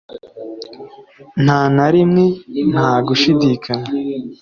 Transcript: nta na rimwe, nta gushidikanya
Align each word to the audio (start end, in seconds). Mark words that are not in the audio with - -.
nta 1.43 1.59
na 1.75 1.87
rimwe, 1.93 2.23
nta 2.71 2.89
gushidikanya 3.07 3.89